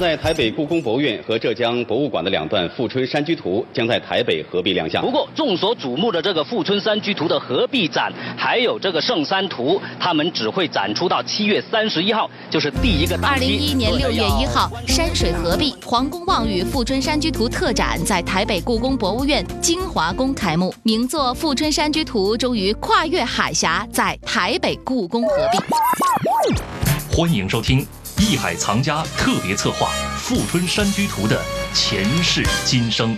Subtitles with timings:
[0.00, 5.02] 在台北故宫博物院和浙江博物馆的两段《富春山居图》将在台北合璧亮相。
[5.04, 13.28] 不过，众所瞩目的这个《富春山居图》的合璧展，还有这个《圣山图》，他们只会展出到七月三十一号，就是第一个档期。
[13.28, 25.58] 二零一一年六月一号，山水合璧，黄公望与《富春山居图》特展在台北故宫博物院金华宫开幕，名作《富春山居图》终于跨越海峡，在台北故宫合璧。
[27.12, 27.80] 欢迎收听
[28.20, 31.40] 《艺海藏家》特别策划《富春山居图》的
[31.72, 33.16] 前世今生。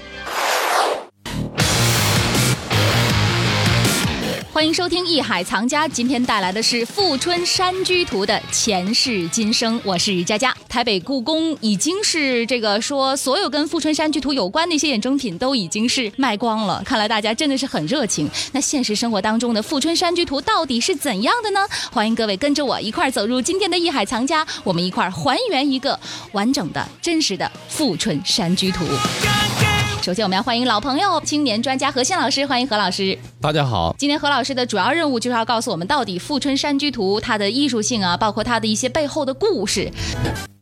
[4.63, 9.79] 欢迎收听《艺海藏家》，今天带来的是《富春山居图》的前世今生。
[9.83, 10.57] 我是佳佳。
[10.69, 16.81] 台北故宫已经是这个说，所有跟《富春山居图》有关的一些衍生品都已经是卖光了。
[16.87, 18.31] 看来大家真的是很热情。
[18.53, 21.59] 那现实生活当中的《富春山居图》到底是怎样的呢？
[21.91, 25.99] 欢迎各位跟着我一块儿走入今天的《艺海藏家》，我们一块儿还原一个
[26.31, 28.85] 完整的、真实的《富春山居图》。
[30.03, 33.17] 首先，我们要欢迎老朋友、青年专家何宪老师，欢迎何老师。
[33.41, 39.89] 大家好，今天何老师的主要任务就是要告诉我们，到底《富春山居图》它的艺术性啊，包括它的一些背后的故事。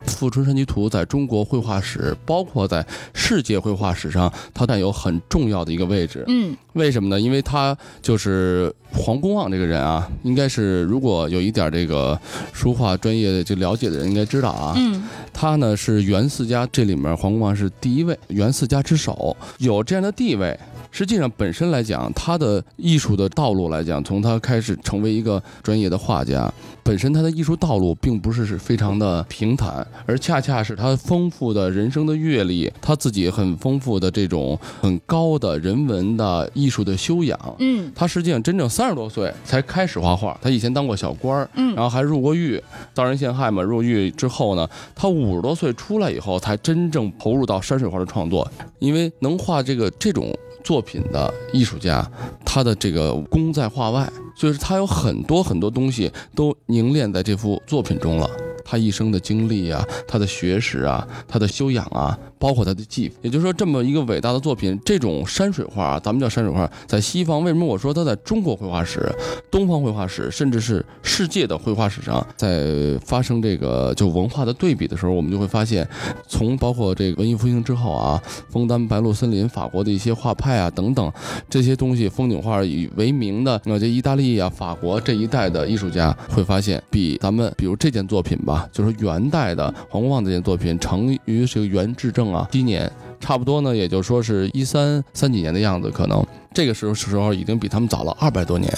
[0.21, 6.23] 富春山居图》在中国绘画史，包括在世界绘画史上，它占有很重要的一个位置。
[6.27, 7.19] 嗯，为什么呢？
[7.19, 12.15] 因为他就是黄公望这个人啊，应该是如果有一点这个
[12.53, 14.75] 书画专业就了解的人应该知道啊。
[14.77, 15.01] 嗯，
[15.33, 20.55] 他呢是元四家这里面黄公望是第一位，元四家之首，有这样的地位。
[20.91, 26.51] 实际上，本身来讲，他的艺术的道路来讲，从他开始成为一个专业的画家，
[26.83, 37.39] 本身他的艺术道路并不是是非常的平坦，而恰恰是他丰富的人生的阅历，他自己很丰富的这种很高的人文的艺术的修养。
[37.59, 42.61] 嗯，他实际上真正三十多岁才开始画画，他以前当过小官儿，嗯然后还入过狱，
[42.93, 43.61] 遭人陷害嘛。
[43.61, 48.45] 入狱之后呢，他五十多岁出来以后，才真正投入到山水画的创作，
[48.79, 52.09] 因为能画这个这种作品的艺术家，
[52.45, 58.29] 他的这个功在画外，所以说他有很多很多东西都凝练在这幅作品中了。
[58.63, 69.09] 他一生的经历啊，他的学识啊，他的修养啊，包括他的技，也就是说，这么一个伟大的作品，这种山水画啊，咱们叫山水画，在西方为什么我说它在中国绘画史、
[69.49, 75.87] 东方绘画史，甚至是世界的绘画史上，在发生这个就文化的对比的时候，我们就会发现，
[76.27, 81.11] 从包括这个文艺复兴之后啊，枫丹白露森林、法国的一些画派啊等等
[81.49, 96.23] 这些东西，风景画以为名的，那这意大利啊、法国这一代的艺术家会发现，比咱们比如这件作品吧，啊就是元代的黄公望这件作品，成于这个元至正啊七年，差不多呢，也就说是一三三几年的样子，可能
[96.53, 98.71] 这个时候时候已经比他们早了二百多年。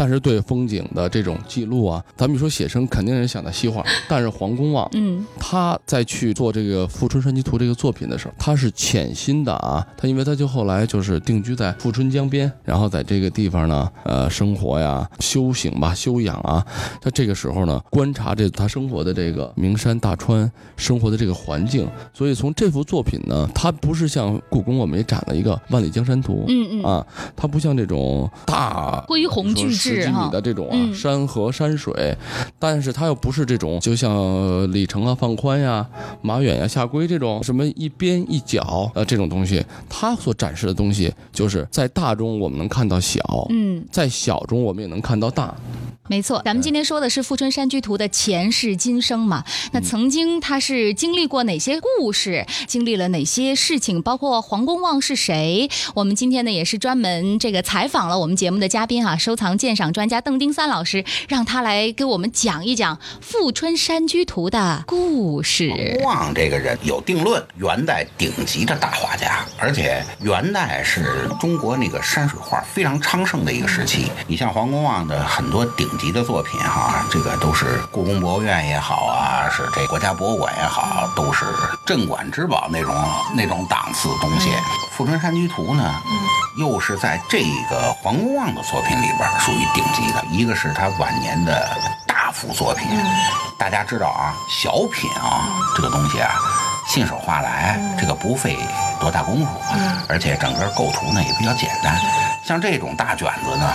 [0.00, 9.86] 但是对风景的这种记录啊，咱们一说写生，肯定是想到西画， 但是黄公望，嗯，他在去做这个《富春山居图》这个作品的时候，他是潜心的啊。
[9.98, 16.64] 他因为他就后来就是定居在富春江边，然后在这个地方呢，呃，生活呀、修行吧、修养啊。
[17.02, 27.06] 他这个时候呢，观察这他生活的这个名山大川生活的这个环境，所以从这幅作品呢，它不是像故宫我们也展了一个《万里江山图》，嗯嗯啊，
[27.36, 30.40] 它不像这种大恢宏巨十几米的。
[30.40, 32.16] 这种啊、嗯山河山水，
[32.58, 35.86] 但是它又不是这种，就像呃李成啊、范宽呀、
[36.22, 45.54] 马远呀、夏圭这种什么一边一角呃这种东西，它所展示的东西，就是在大中我们能看到小，嗯，在小中我们也能看到大。
[46.10, 49.44] 没错，咱们今天说的是《富春山居图》的前世今生嘛。
[49.70, 55.70] 那曾经他是经历过哪些故事，经历了哪些事情，包括黄公望是谁？
[55.94, 66.00] 我们今天呢也是专门这个采访了我们节目的嘉宾哈、收藏鉴赏专家邓丁三老师，让他来给我们讲一讲《富春山居图》的故事。
[66.02, 74.10] 望这个人有定论，元代顶级的大画家，而且元代是中国那个山水画非常昌盛的一个时期。
[74.26, 81.44] 你像黄公望的很多顶级的作品哈，这个都是故宫博物院也好啊，是这国家博物馆也好，都是
[81.84, 82.94] 镇馆之宝那种
[83.36, 84.50] 那种档次的东西。
[84.90, 85.94] 富春山居图》呢，
[86.56, 91.68] 又是在这个黄公望的作品里边属于顶级的，一个是他晚年的
[92.06, 92.88] 大幅作品，
[93.58, 96.32] 大家知道啊，小品啊这个东西啊，
[96.88, 98.58] 信手画来，这个不费
[98.98, 99.48] 多大功夫，
[100.08, 101.94] 而且整个构图呢也比较简单。
[102.42, 103.72] 像这种大卷子呢，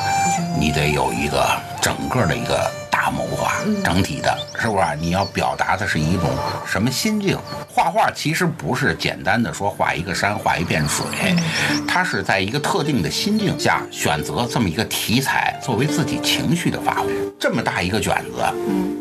[0.60, 1.46] 你得有一个
[1.82, 2.70] 整个的一个
[3.12, 3.54] 谋划，
[3.84, 4.86] 整体的，是不是？
[5.00, 6.30] 你要表达的是一种
[6.66, 7.38] 什么心境？
[7.68, 11.06] 画画其实不是简单的说画一个山、画一片水，
[11.88, 17.08] 它是在一个特定的心境下选择这么一个题材作为自己情绪的发挥。
[17.38, 18.42] 这么大一个卷子，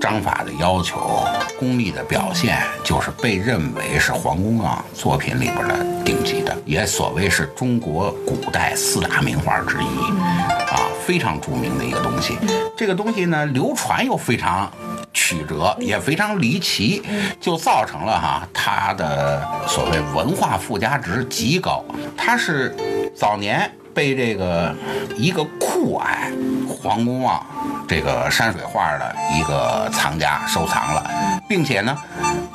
[0.01, 1.25] 章法的要求、
[1.59, 12.37] 功力的表现，就是被认为是黄公望作品里边的顶级的，也所谓是中国古代四大名画之一，啊，非常著名的一个东西。
[12.77, 14.69] 这个东西呢，流传又非常
[15.13, 17.03] 曲折，也非常离奇，
[17.41, 21.85] 就造成了哈它的所谓文化附加值极高。
[22.17, 22.75] 它是
[23.17, 24.75] 早年被这个
[25.17, 26.33] 一个酷爱
[26.69, 27.41] 黄公望
[27.87, 31.09] 这个山水画的一个藏家收藏了，
[31.49, 31.97] 并且呢，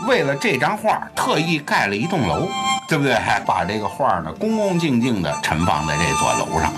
[0.06, 2.50] 为了这张画特意盖了一栋楼，
[2.90, 3.14] 对不对？
[3.14, 6.74] 还把这个画呢恭恭敬敬地陈放在这座楼上。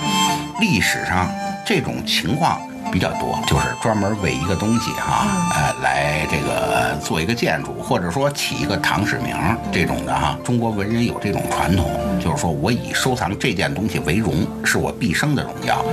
[0.61, 1.27] 历史上
[1.65, 2.61] 这种情况
[2.91, 5.25] 比较多，就是专门为一个东西哈，
[5.55, 9.35] 呃，来这个做一个建筑，或者说起一个堂史名
[9.71, 10.37] 这种的哈。
[10.43, 15.83] 中国文人有这种传统，就是说我以收藏这件东西为荣，是我毕生的荣耀。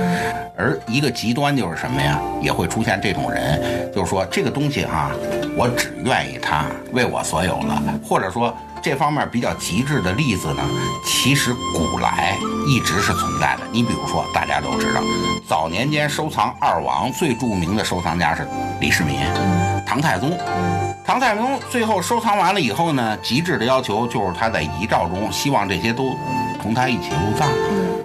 [0.59, 2.19] 而一个极端就是什么呀？
[2.41, 5.09] 也会出现这种人，就是说这个东西哈，
[5.57, 8.53] 我只愿意它为我所有了，或者说。
[8.81, 10.63] 这方面比较极致的例子呢，
[11.05, 13.63] 其实古来一直是存在的。
[13.73, 15.01] 你比如说，大家都知道，
[15.45, 18.47] 早年间收藏二王最著名的收藏家是
[18.79, 19.19] 李世民，
[19.85, 20.31] 唐太宗。
[21.03, 26.15] 唐太宗最后收藏完了以后呢，极致的要求就是他在遗诏中希望这些都
[26.61, 27.49] 同他一起入葬。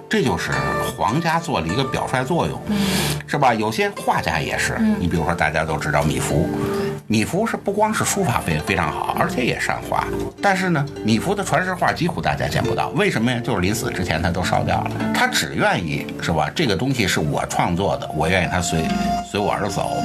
[0.09, 0.51] 这就是
[0.97, 2.61] 皇家做了一个表率作用，
[3.27, 3.53] 是吧？
[3.53, 6.47] 有些画家也是，你比如说大家都知道米芾。
[7.07, 10.07] 米芾是不光是书法非非常好，而且也善画。
[10.41, 13.39] 但是呢，米芾的传世画几乎大家见不到，为什么呀？
[13.43, 14.91] 就是临死之前他都烧掉了。
[15.13, 16.49] 他只愿意是吧？
[16.55, 18.87] 这个东西是我创作的，我愿意他随
[19.29, 20.01] 随我而走，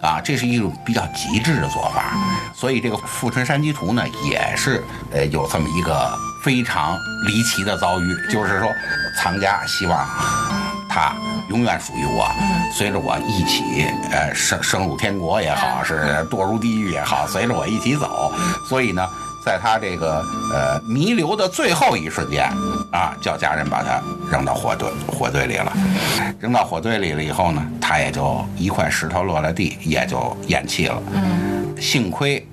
[0.00, 2.16] 啊，这是一种比较极致的做法。
[2.54, 8.68] 所以这个《富春山居图》呢，也是呃有这么一个非常离奇的遭遇，就是说
[9.16, 10.06] 藏家希望
[10.88, 11.12] 他。
[11.48, 12.30] 永远属于我，
[12.70, 18.30] 随着我一起，呃，升升入天国也好，是堕入地狱也好，随着我一起走。
[18.68, 19.08] 所以呢，
[19.46, 22.44] 在他这个呃弥留的最后一瞬间，
[22.92, 23.98] 啊，叫家人把他
[24.30, 25.72] 扔到火堆火堆里了。
[26.38, 31.02] 扔到火堆里了以后呢，他也就一块石头落了地，也就咽气了。
[31.80, 32.46] 幸亏。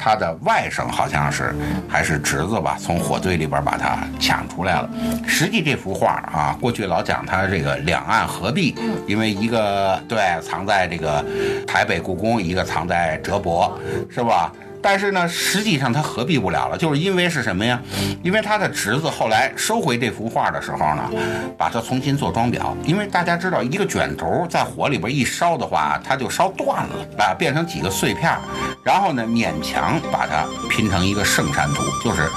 [0.00, 1.54] 他的外甥好像是
[1.86, 4.88] 还是侄子吧，从火堆里边把他抢出来了。
[5.26, 8.74] 实际这幅画啊，过去老讲他这个两岸合璧，
[9.06, 11.22] 因为一个对藏在这个
[11.66, 14.50] 台北故宫，一个藏在哲博，是吧？
[14.82, 17.80] 但是呢，实际上他合璧不了了，就是因为是什么呀？
[18.22, 21.10] 因为他的侄子后来收回这幅画的时候呢，
[21.56, 22.74] 把它重新做装裱。
[22.84, 28.36] 因为大家知道，一个卷轴在火里边一烧的话，它就烧断了啊，变成几个碎片，
[28.82, 32.28] 然后呢，勉强把它拼成一个圣山图，就是。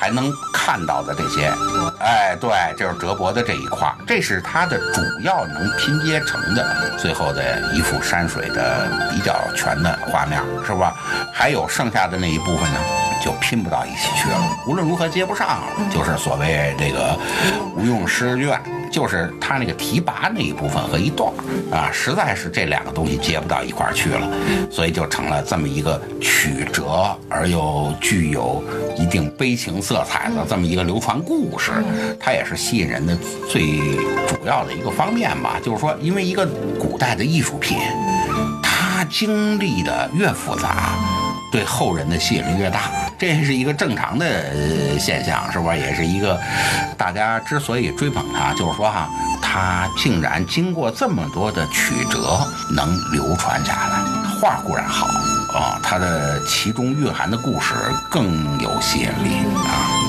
[0.00, 1.52] 还能看到的这些，
[1.98, 10.94] 哎，对，就是哲博的这一块，这是他的主要能拼接成的最后的一幅山水的比较全的画面，是吧？
[11.34, 12.80] 还有剩下的那一部分呢，
[13.22, 14.38] 就拼不到一起去了。
[14.66, 17.14] 无论如何接不上了，就是所谓这个
[17.76, 18.58] 无用诗卷。
[18.90, 21.32] 就是他那个提拔那一部分和一段
[21.70, 24.28] 啊，实在是这两个东西接不到一块儿去了，
[24.70, 28.62] 所以就成了这么一个曲折而又具有
[28.98, 31.70] 一定悲情色彩的这么一个流传故事。
[32.18, 33.16] 它也是吸引人的
[33.48, 33.78] 最
[34.26, 35.58] 主要的一个方面吧。
[35.62, 36.46] 就是说，因为一个
[36.78, 37.78] 古代的艺术品，
[38.62, 40.98] 它经历的越复杂，
[41.50, 42.90] 对后人的吸引力越大。
[43.18, 45.78] 这是一个正常的现象，是不是？
[45.78, 46.40] 也是一个
[46.96, 49.08] 大家之所以追捧他，就是说哈，
[49.42, 52.40] 他竟然经过这么多的曲折
[52.74, 53.98] 能流传下来。
[54.40, 55.06] 画固然好
[55.52, 57.74] 啊，它的其中蕴含的故事
[58.08, 59.99] 更有吸引力啊。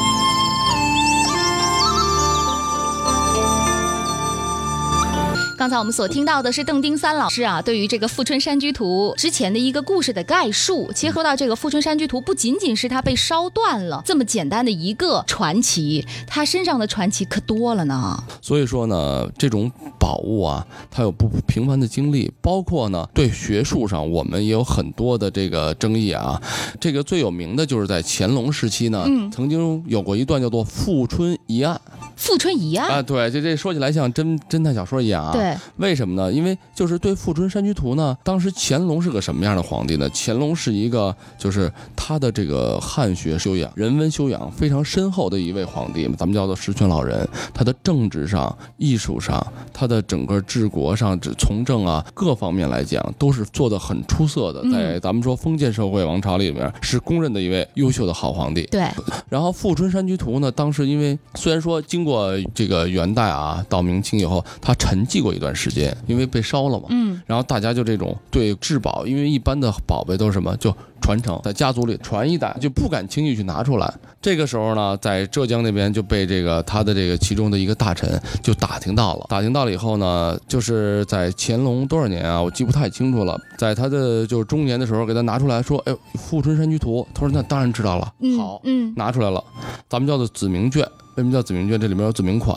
[5.61, 18.23] 刚才我们所听到的是邓丁三老师啊，对于这个《富春山居图》之前的一个故事的概述，结合到这个《富春山居图》，不仅仅是它被烧断了这么简单的一个传奇，它身上的传奇可多了呢。
[18.41, 26.41] 所以说呢，这种宝物啊，它有不平凡的经历，包括呢，对学术上我们也有很多的这个争议啊。
[26.79, 31.79] 这个最有名的就是在乾隆时期呢，曾经有过一段叫做《富春疑案》。
[32.15, 32.89] 富春一案。
[32.89, 35.31] 啊，对，这这说起来像侦侦探小说一样啊。
[35.31, 36.31] 对，为什么呢？
[36.31, 40.09] 因为就是对《富春山居图》呢，当时乾隆是个什么样的皇帝呢？
[40.13, 47.27] 乾隆是一个就是他的这个汉学修养、人文修养非常深厚的一位皇帝，咱们叫做十全老人。
[47.53, 54.61] 他的政治上、艺术上，他的整个治国上、这从政啊各方面来讲，都是做得很出色的。
[54.63, 58.63] 嗯在咱们说封建社会王朝里面，是公认的一位优秀的好皇帝。
[58.71, 58.81] 对，
[59.29, 66.85] 然后《富春山居图》呢，当时因为虽然说经过这个元代啊到明清以后，它沉寂过一段时间，因为被烧了嘛。
[66.89, 73.91] 嗯，然后大家就这种对至宝，因为一般的宝贝都是什么，就传承在家族里传一代，就不敢轻易去拿出来。
[74.21, 89.43] 这个时候呢，在浙江那边就被这个他的这个其中的一个大臣就打听到了，打听到了以后呢，就是在乾隆多少年啊，我记不太清楚了，在他的就是中年的时候给他拿出来说，哎，《富春山居图》，他说那当然知道了，嗯好，嗯，拿出来了，
[89.89, 90.87] 咱们叫做子明卷。
[91.15, 91.79] 为什么叫子明卷？
[91.79, 92.55] 这里面有子明款，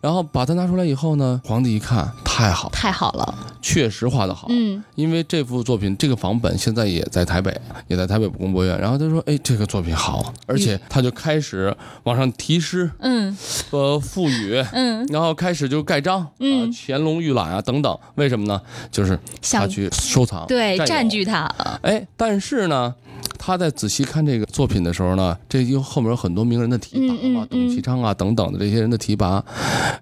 [0.00, 3.34] 然后把它拿出来以后呢，皇帝一看，太好，太好了。
[3.62, 4.46] 确实画得好。
[4.50, 8.78] 嗯，因为这幅作品，这个仿本现在也在台北，也在台北故宫博物院。
[8.78, 11.74] 然后他说：“哎，这个作品好，而且他就开始
[12.04, 13.36] 往上题诗，嗯
[13.70, 17.98] 呃，赋予，嗯，然后开始就盖章，啊、嗯乾隆御览啊等等。
[18.14, 18.60] 为什么呢？
[18.92, 21.46] 就是他想去收藏，对，占据它。
[21.82, 22.94] 哎，但是呢，
[23.38, 29.44] 他在仔细看这个作品的时候呢，这又后面有很多名人的提拔嘛，董其昌啊等等的这些人的提拔。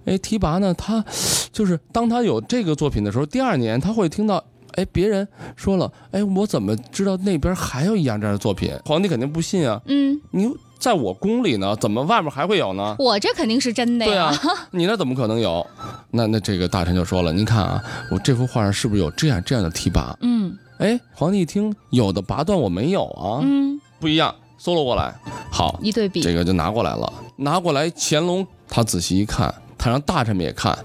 [0.04, 1.04] 哎，提拔呢，他
[1.52, 4.42] 就是当他有这个作品的时候，第二年他会听到。
[4.76, 8.72] 哎，别人说了，哎，我怎么知道那边还有一样这样的作品？
[8.84, 9.80] 皇帝肯定不信啊！
[9.86, 12.96] 嗯，你在我宫里呢，怎么外面还会有呢？
[12.98, 14.24] 我这肯定是真的对呀。
[14.24, 14.36] 啊，
[14.72, 15.64] 你那怎么可能有？
[16.10, 17.80] 那那这个大臣就说了，您看啊，
[18.10, 20.16] 我这幅画上是不是有这样这样的提拔？
[20.22, 25.14] 嗯哎，皇帝一听，有的拔段我没有啊，嗯，不一样，搜了过来，
[25.50, 26.20] 好，一对比。
[26.20, 27.12] 这个就拿过来了。
[27.36, 30.76] 拿过来，乾隆他仔细一看，他让大臣们也看，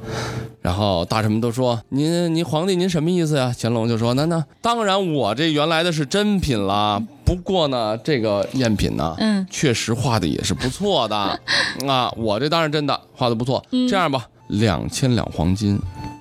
[0.62, 11.15] 然后大臣们都说：“您您皇帝您什么意思呀？”乾隆就说：“那那当然，我这原来的是真品啦，不过呢，这个赝品呢，嗯确实画的也是不错的
[11.88, 13.63] 啊，我这当然真的画的不错。
[13.72, 15.79] 嗯这样吧，两千两黄金，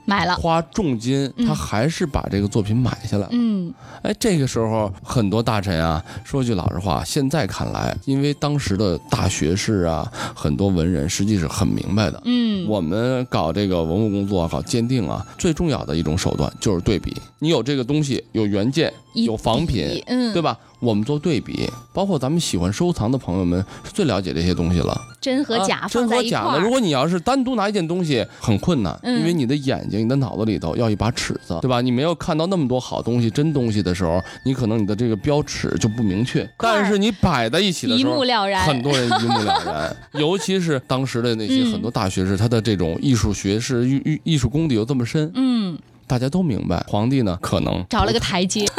[0.09, 0.35] 买了。
[0.37, 3.29] 花重金，他还是把这个作品买下来了。
[3.33, 12.23] 嗯哎，这个时候很多大臣啊，说句老实话，现在看来，因为当时的大学士啊，很多文人实际是很明白的。
[12.25, 17.15] 嗯，我们搞这个文物工作、搞鉴定啊，最重要的一种手段就是对比。
[17.41, 20.59] 你有这个东西，有原件，一有仿品，嗯，对吧？
[20.81, 24.97] 我们做对比，包括咱们喜欢收藏的朋友们是最了解这些东西了。
[25.21, 26.61] 真和假啊、真和假的。
[26.61, 31.81] 如果你要是单独拿一件东西，很困难，嗯因为你的眼睛、你的脑子里头要一把尺子，对吧？
[31.81, 36.49] 你没有看到那么多好东西、真东西的时候，你可能你的这个标尺就不明确。
[36.57, 39.97] 但是你摆在一起的一时候，目了然很多人一目了然。
[40.23, 45.77] 尤其是当时的那些嗯很多大学士，他的这种艺术学识、艺艺艺术功底又这么深，嗯，
[46.09, 48.67] 大家都明白，皇帝呢可能找了个台阶。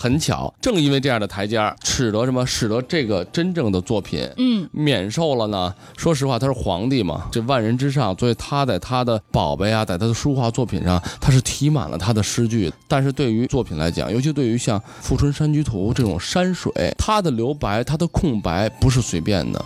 [0.00, 2.46] 很巧，正因为这样的台阶儿，使得什么？
[2.46, 5.74] 使得这个真正的作品，嗯免受了呢。
[5.96, 12.72] 说实话，他是皇帝嘛，这万人之上，所以他在他的宝贝啊，在他的书画作品上，他是提满了他的诗句。
[12.86, 19.64] 但是对于作品来讲，尤其对于像《富春山居图》这种山水，它的留白、它的空白不是随便的。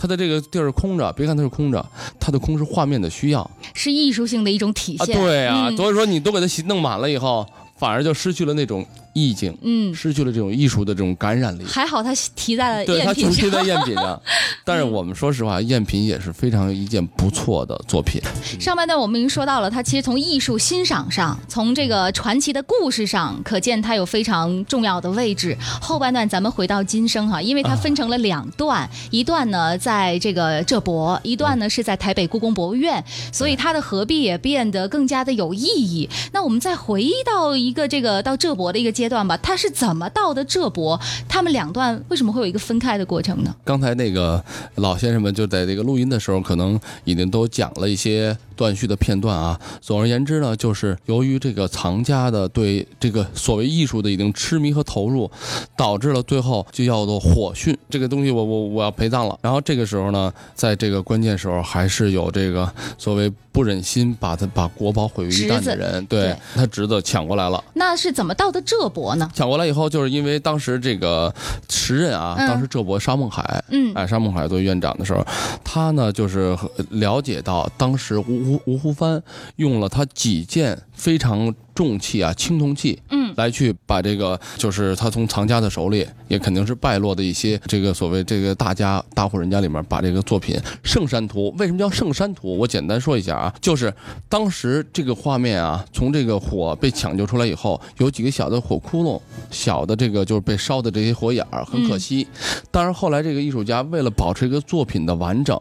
[0.00, 1.84] 它的这个地儿空着，别看它是空着，
[2.18, 5.04] 它的空是画面的需要是艺术性的一种体啊。
[5.04, 5.14] 现。
[5.14, 7.46] 对啊，嗯所以说你都给它弄满了以后，
[7.78, 11.64] 反而就失去了那种意境，嗯，失去了这种艺术的这种感染力。
[11.64, 13.50] 还好他提在了对，它赝品上。
[13.50, 14.20] 在赝品上，
[14.64, 18.20] 但是我们说实话，赝品也是非常一件不错的作品。
[18.58, 25.56] 上半段我们已经说到了，它其实从艺术欣赏上，从这个传奇的故事上，可见它有非常重要的位置。
[25.80, 33.02] 后半段咱们回到今生哈，因为它分成了两段，一段呢在这个浙博，一段呢是在台北故宫博物院，
[33.32, 36.08] 所以它的合璧也变得更加的有意义。
[36.32, 41.00] 那我们再回忆到一个这个到浙博的一个阶段吧，他是怎么到的浙博？
[41.26, 43.56] 他们两段为什么会有一个分开的过程呢？
[43.64, 49.58] 刚才那个老先生们就在这个录音的时候，可能已经都讲了一些断续的片段啊。
[49.80, 55.30] 总而言之呢，就是由于这个藏家的对这个所谓艺术的已经痴迷和投入，
[55.74, 59.38] 导致了最后就叫做火讯，这个东西我我我要陪葬了。
[59.40, 67.64] 然后这个时候呢，在这个关键时候，还是有这个所谓不忍心把他把国宝毁于一旦的人，对对他侄子抢过来了。
[67.72, 69.30] 那是怎么到的浙博呢？
[69.34, 71.32] 抢过来以后，就是因为当时这个
[71.70, 75.24] 时任啊，嗯当时浙博沙孟海，嗯哎，沙孟海作为院长的时候，
[75.64, 76.56] 他呢就是
[76.90, 78.18] 了解到当时
[78.50, 79.22] 吴吴湖帆
[79.56, 92.58] 用了他几件非常重器啊青铜器，嗯嗯来去把这个就是他从藏家的手里，也肯定是败落的一些这个所谓这个大家大户人家里面，把这个作品《圣山图》为什么叫圣山图？
[92.58, 93.92] 我简单说一下啊，就是
[94.28, 99.18] 当时这个画面啊，从这个火被抢救出来以后，有几个小的火窟窿，
[99.50, 102.26] 小的这个就是被烧的这些火眼儿，很可惜。
[102.70, 105.56] 当然后来这个艺术家为了保持一个作品的完整，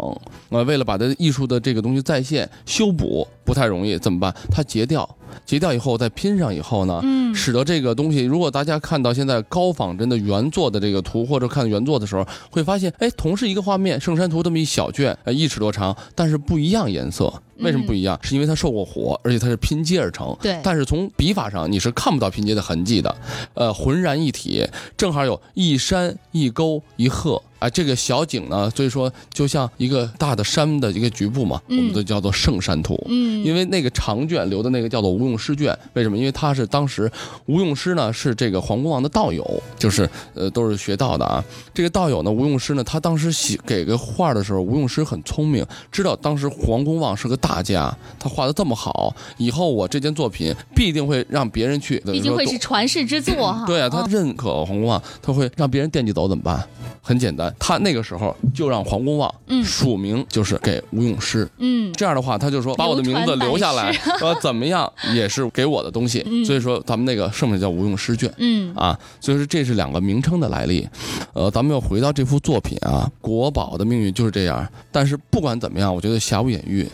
[0.50, 4.32] 呃，为了把它艺术的这个东西再现修补不太容易，怎么办？
[4.52, 5.10] 它截掉，
[5.44, 17.34] 截掉以后再拼上以后呢，嗯使得这个东西，如果大家看到现在高仿真的原作的这个图，或者看原作的时候，会发现，哎，同是一个画面，圣山图这么一小卷，呃，一尺多长，但是不一样颜色。
[17.60, 18.20] 为什么不一样？
[18.22, 20.36] 是因为它受过火，而且它是拼接而成。
[20.42, 23.16] 对但是从笔法上你是看不到拼接的痕迹的，
[23.54, 27.42] 呃，浑然一体，正好有一山一沟一壑。
[27.60, 32.98] 啊，这个小景呢，所以说就像一个大的山的一个局部嘛，我们都叫做圣山图。
[33.10, 36.18] 嗯因为那个长卷留的那个叫做吴用师卷，为什么？
[36.18, 37.12] 因为他是当时
[37.48, 41.44] 吴用师呢是这个黄公望的道友，就是呃都是学道的啊。
[41.74, 53.64] 这个道友呢，吴用师呢，他当时写给个画的时候，吴用师很聪明，知道当时黄公望是个大家，他画的这么好，以后我这件作品必定会让别人去，毕竟会是传世之作哈。
[53.68, 56.64] 对啊，他认可黄公望，他会让别人惦记走怎么办？
[57.02, 61.50] 很简单，他那个时候就让黄公望嗯署名，就是给吴用师。
[61.58, 63.90] 嗯这样的话，他就说把我的名字留下来，
[64.22, 66.24] 呃怎么样也是给我的东西。
[66.46, 68.32] 所以说咱们那个上面叫吴用诗卷。
[68.38, 70.88] 嗯啊，所以说这是两个名称的来历。
[71.34, 74.68] 呃，咱们又回到这幅作品啊，国宝的命运就是这样。
[74.92, 76.88] 但是不管怎么样，我觉得瑕不掩瑜，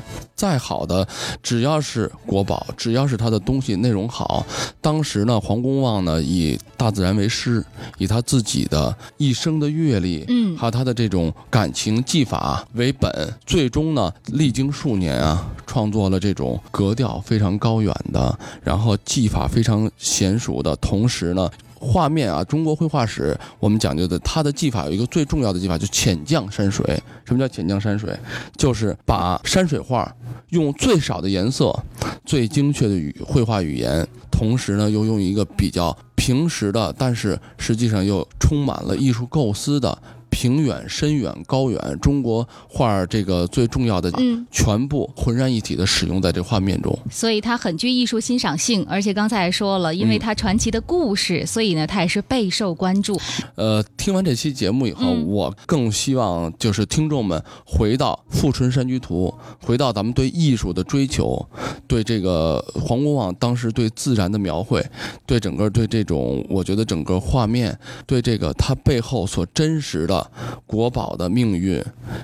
[0.45, 1.07] 再好的，
[1.41, 4.45] 只要是国宝，只要是它的东西内容好，
[4.79, 7.65] 当时呢，黄公望呢以大自然为师，
[7.97, 13.11] 以他自己的一生的阅历，嗯还有他的这种感情技法为本，
[13.43, 21.49] 最终呢，历经数年啊，创作了这种格调非常高远的，然后技法非常娴熟的，同时呢。
[21.79, 26.85] 画面啊，中国绘画史我们讲究的，它的技法有一个最重要的技法，就浅降山水。
[27.25, 28.17] 什么叫浅降山水？
[28.55, 30.13] 就是把山水画
[30.49, 31.77] 用最少的颜色、
[32.25, 39.97] 最精确的语绘画语言，同时呢又用一个比较平实的，但是实际上又充满了艺术构思的
[40.35, 46.93] 平远、深远、高远，中国画这个最重要的，嗯全部浑然一体的使用在这画面中。
[47.09, 53.17] 所以它很具艺术欣赏性，而且刚才也说了，因为它传奇的故事，所以呢，它也是备受关注。
[53.55, 59.33] 呃，听完这期节目以后，嗯我更希望就是听众们回到《富春山居图》，
[59.65, 61.47] 回到咱们对艺术的追求，
[61.87, 64.85] 对这个黄公望当时对自然的描绘，
[65.25, 70.31] 对整个对这种，我觉得整个画面，对这个它背后所真实的
[70.65, 71.83] 国宝的命运、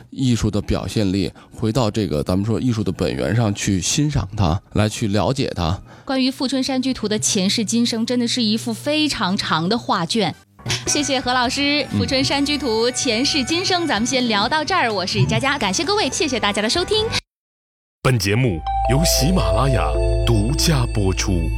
[0.09, 5.79] 艺术的表现力，回到这个咱们说艺术的本源上去欣赏它，来去了解它。
[6.05, 10.35] 关于《富春山居图》的前世今生，真的是一幅非常长的画卷。
[10.85, 11.61] 谢谢何老师，
[11.97, 14.93] 《富春山居图》前世今生，咱们先聊到这儿。
[14.93, 16.97] 我是佳佳，感谢各位，谢谢大家的收听。
[18.03, 18.59] 本节目
[18.91, 19.91] 由喜马拉雅
[20.25, 21.49] 独家播出。